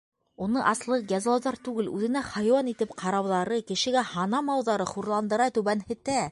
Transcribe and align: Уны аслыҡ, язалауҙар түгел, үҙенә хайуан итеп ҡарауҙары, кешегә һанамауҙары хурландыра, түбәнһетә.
Уны 0.43 0.61
аслыҡ, 0.69 1.03
язалауҙар 1.15 1.57
түгел, 1.67 1.91
үҙенә 1.97 2.23
хайуан 2.31 2.73
итеп 2.73 2.97
ҡарауҙары, 3.03 3.61
кешегә 3.73 4.07
һанамауҙары 4.15 4.93
хурландыра, 4.97 5.53
түбәнһетә. 5.59 6.21